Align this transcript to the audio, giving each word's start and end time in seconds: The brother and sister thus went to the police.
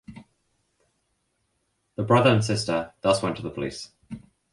The 1.95 2.01
brother 2.01 2.31
and 2.31 2.43
sister 2.43 2.91
thus 3.01 3.21
went 3.21 3.35
to 3.35 3.43
the 3.43 3.51
police. 3.51 3.91